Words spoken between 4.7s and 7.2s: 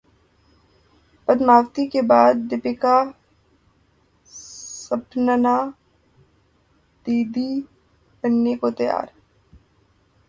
سپننا دی